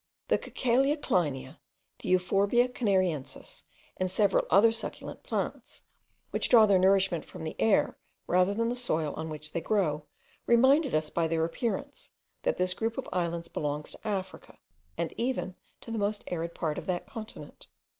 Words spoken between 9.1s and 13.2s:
on which they grow, reminded us by their appearance, that this group of